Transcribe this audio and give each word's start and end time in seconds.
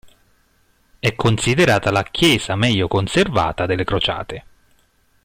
È 0.97 1.13
considerata 1.15 1.91
la 1.91 2.01
chiesa 2.01 2.55
meglio 2.55 2.87
conservata 2.87 3.67
delle 3.67 3.83
crociate. 3.83 4.45